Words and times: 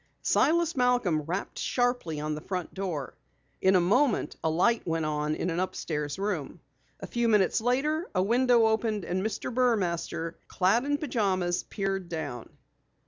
Silas 0.23 0.73
Malcom 0.75 1.21
rapped 1.27 1.59
sharply 1.59 2.19
on 2.19 2.33
the 2.33 2.41
front 2.41 2.73
door. 2.73 3.13
In 3.61 3.75
a 3.75 3.79
moment 3.79 4.35
a 4.43 4.49
light 4.49 4.81
went 4.83 5.05
on 5.05 5.35
in 5.35 5.51
an 5.51 5.59
upstairs 5.59 6.17
room. 6.17 6.59
A 7.01 7.05
few 7.05 7.27
minutes 7.27 7.61
later 7.61 8.09
a 8.15 8.23
window 8.23 8.65
opened 8.65 9.05
and 9.05 9.23
Mr. 9.23 9.53
Burmaster, 9.53 10.33
clad 10.47 10.85
in 10.85 10.97
pajamas, 10.97 11.61
peered 11.61 12.09
down. 12.09 12.49